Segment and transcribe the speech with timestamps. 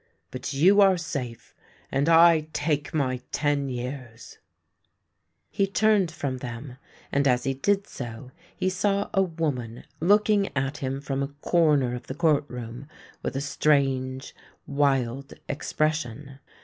[0.31, 1.53] But you are safe,
[1.91, 4.39] and I take my ten years!"
[5.51, 6.77] He turned from them,
[7.11, 11.93] and, as he did so, he saw a woman looking at him from a corner
[11.93, 12.87] of the court room,
[13.21, 14.33] with a strange,
[14.65, 16.39] wild expression.